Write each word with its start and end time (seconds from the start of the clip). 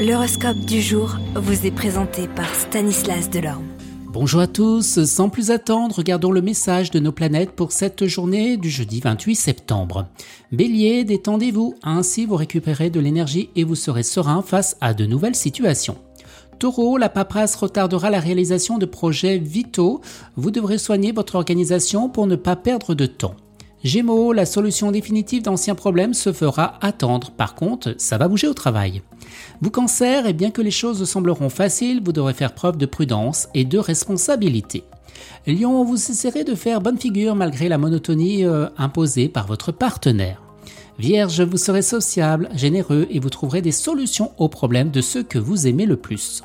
L'horoscope 0.00 0.60
du 0.60 0.80
jour 0.80 1.18
vous 1.34 1.66
est 1.66 1.70
présenté 1.70 2.26
par 2.26 2.54
Stanislas 2.54 3.28
Delorme. 3.28 3.66
Bonjour 4.06 4.40
à 4.40 4.46
tous, 4.46 5.04
sans 5.04 5.28
plus 5.28 5.50
attendre, 5.50 5.94
regardons 5.96 6.32
le 6.32 6.40
message 6.40 6.90
de 6.90 7.00
nos 7.00 7.12
planètes 7.12 7.50
pour 7.50 7.70
cette 7.70 8.06
journée 8.06 8.56
du 8.56 8.70
jeudi 8.70 9.00
28 9.00 9.34
septembre. 9.34 10.06
Bélier, 10.52 11.04
détendez-vous, 11.04 11.74
ainsi 11.82 12.24
vous 12.24 12.36
récupérez 12.36 12.88
de 12.88 12.98
l'énergie 12.98 13.50
et 13.56 13.64
vous 13.64 13.74
serez 13.74 14.02
serein 14.02 14.40
face 14.40 14.78
à 14.80 14.94
de 14.94 15.04
nouvelles 15.04 15.34
situations. 15.34 15.98
Taureau, 16.58 16.96
la 16.96 17.10
paperasse 17.10 17.54
retardera 17.56 18.08
la 18.08 18.20
réalisation 18.20 18.78
de 18.78 18.86
projets 18.86 19.36
vitaux. 19.36 20.00
Vous 20.34 20.50
devrez 20.50 20.78
soigner 20.78 21.12
votre 21.12 21.34
organisation 21.34 22.08
pour 22.08 22.26
ne 22.26 22.36
pas 22.36 22.56
perdre 22.56 22.94
de 22.94 23.04
temps. 23.04 23.34
Gémeaux, 23.84 24.32
la 24.32 24.46
solution 24.46 24.92
définitive 24.92 25.42
d'anciens 25.42 25.74
problèmes 25.74 26.14
se 26.14 26.32
fera 26.32 26.78
attendre. 26.80 27.32
Par 27.32 27.54
contre, 27.54 27.94
ça 27.98 28.16
va 28.16 28.28
bouger 28.28 28.48
au 28.48 28.54
travail. 28.54 29.02
Vous 29.60 29.70
cancer, 29.70 30.26
et 30.26 30.32
bien 30.32 30.50
que 30.50 30.62
les 30.62 30.70
choses 30.70 31.04
sembleront 31.04 31.48
faciles, 31.48 32.00
vous 32.04 32.12
devrez 32.12 32.34
faire 32.34 32.54
preuve 32.54 32.76
de 32.76 32.86
prudence 32.86 33.48
et 33.54 33.64
de 33.64 33.78
responsabilité. 33.78 34.84
Lion, 35.46 35.84
vous 35.84 35.96
cesserez 35.96 36.44
de 36.44 36.54
faire 36.54 36.80
bonne 36.80 36.98
figure 36.98 37.34
malgré 37.34 37.68
la 37.68 37.78
monotonie 37.78 38.44
euh, 38.44 38.68
imposée 38.78 39.28
par 39.28 39.46
votre 39.46 39.72
partenaire. 39.72 40.42
Vierge, 40.98 41.40
vous 41.40 41.56
serez 41.56 41.82
sociable, 41.82 42.50
généreux 42.54 43.06
et 43.10 43.20
vous 43.20 43.30
trouverez 43.30 43.62
des 43.62 43.72
solutions 43.72 44.32
aux 44.38 44.48
problèmes 44.48 44.90
de 44.90 45.00
ceux 45.00 45.22
que 45.22 45.38
vous 45.38 45.66
aimez 45.66 45.86
le 45.86 45.96
plus. 45.96 46.42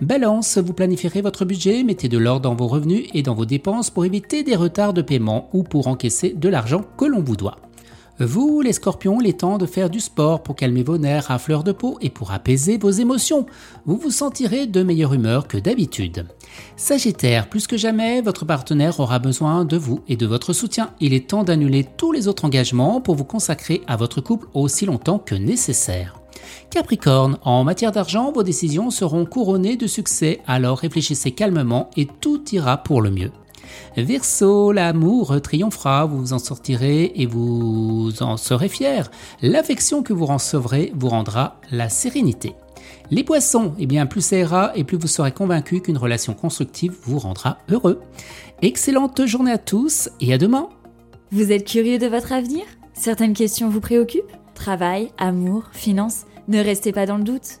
Balance, 0.00 0.56
vous 0.56 0.72
planifierez 0.72 1.20
votre 1.20 1.44
budget, 1.44 1.82
mettez 1.82 2.08
de 2.08 2.16
l'ordre 2.16 2.40
dans 2.40 2.54
vos 2.54 2.66
revenus 2.66 3.08
et 3.12 3.22
dans 3.22 3.34
vos 3.34 3.44
dépenses 3.44 3.90
pour 3.90 4.06
éviter 4.06 4.42
des 4.42 4.56
retards 4.56 4.94
de 4.94 5.02
paiement 5.02 5.50
ou 5.52 5.62
pour 5.62 5.88
encaisser 5.88 6.30
de 6.30 6.48
l'argent 6.48 6.82
que 6.96 7.04
l'on 7.04 7.22
vous 7.22 7.36
doit. 7.36 7.58
Vous, 8.20 8.60
les 8.60 8.74
scorpions, 8.74 9.20
il 9.20 9.28
est 9.28 9.40
temps 9.40 9.56
de 9.56 9.64
faire 9.64 9.88
du 9.88 9.98
sport 9.98 10.42
pour 10.42 10.54
calmer 10.54 10.82
vos 10.82 10.98
nerfs 10.98 11.30
à 11.30 11.38
fleur 11.38 11.64
de 11.64 11.72
peau 11.72 11.96
et 12.02 12.10
pour 12.10 12.32
apaiser 12.32 12.76
vos 12.76 12.90
émotions. 12.90 13.46
Vous 13.86 13.96
vous 13.96 14.10
sentirez 14.10 14.66
de 14.66 14.82
meilleure 14.82 15.14
humeur 15.14 15.48
que 15.48 15.56
d'habitude. 15.56 16.26
Sagittaire, 16.76 17.48
plus 17.48 17.66
que 17.66 17.78
jamais, 17.78 18.20
votre 18.20 18.44
partenaire 18.44 19.00
aura 19.00 19.18
besoin 19.18 19.64
de 19.64 19.78
vous 19.78 20.00
et 20.06 20.16
de 20.16 20.26
votre 20.26 20.52
soutien. 20.52 20.90
Il 21.00 21.14
est 21.14 21.30
temps 21.30 21.44
d'annuler 21.44 21.86
tous 21.96 22.12
les 22.12 22.28
autres 22.28 22.44
engagements 22.44 23.00
pour 23.00 23.14
vous 23.14 23.24
consacrer 23.24 23.80
à 23.86 23.96
votre 23.96 24.20
couple 24.20 24.48
aussi 24.52 24.84
longtemps 24.84 25.18
que 25.18 25.34
nécessaire. 25.34 26.20
Capricorne, 26.70 27.38
en 27.42 27.64
matière 27.64 27.92
d'argent, 27.92 28.32
vos 28.32 28.42
décisions 28.42 28.90
seront 28.90 29.24
couronnées 29.24 29.76
de 29.76 29.86
succès, 29.86 30.40
alors 30.46 30.78
réfléchissez 30.78 31.30
calmement 31.30 31.90
et 31.96 32.06
tout 32.20 32.42
ira 32.52 32.76
pour 32.76 33.00
le 33.00 33.10
mieux. 33.10 33.30
Verseau, 33.96 34.72
l'amour 34.72 35.40
triomphera, 35.42 36.06
vous 36.06 36.18
vous 36.18 36.32
en 36.32 36.38
sortirez 36.38 37.12
et 37.14 37.26
vous 37.26 38.10
en 38.20 38.36
serez 38.36 38.68
fier. 38.68 39.10
L'affection 39.42 40.02
que 40.02 40.12
vous 40.12 40.26
recevrez 40.26 40.92
vous 40.94 41.08
rendra 41.08 41.60
la 41.70 41.88
sérénité. 41.88 42.54
Les 43.10 43.24
poissons, 43.24 43.74
eh 43.78 43.86
bien 43.86 44.06
plus 44.06 44.20
ça 44.20 44.36
ira 44.36 44.72
et 44.76 44.84
plus 44.84 44.96
vous 44.96 45.08
serez 45.08 45.32
convaincu 45.32 45.80
qu'une 45.80 45.98
relation 45.98 46.32
constructive 46.32 46.94
vous 47.02 47.18
rendra 47.18 47.58
heureux. 47.68 48.00
Excellente 48.62 49.26
journée 49.26 49.52
à 49.52 49.58
tous 49.58 50.10
et 50.20 50.32
à 50.32 50.38
demain. 50.38 50.68
Vous 51.32 51.52
êtes 51.52 51.66
curieux 51.66 51.98
de 51.98 52.06
votre 52.06 52.32
avenir? 52.32 52.62
Certaines 52.94 53.34
questions 53.34 53.68
vous 53.68 53.80
préoccupent? 53.80 54.32
Travail, 54.54 55.10
amour, 55.18 55.64
finances 55.72 56.26
Ne 56.48 56.60
restez 56.60 56.92
pas 56.92 57.06
dans 57.06 57.16
le 57.16 57.24
doute. 57.24 57.60